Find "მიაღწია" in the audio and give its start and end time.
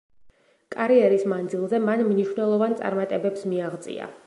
3.53-4.13